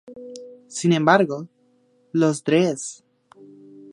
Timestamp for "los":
2.11-2.43